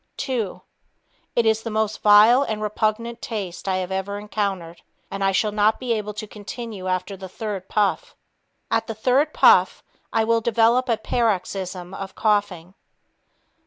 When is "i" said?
3.67-3.75, 5.23-5.31, 10.11-10.23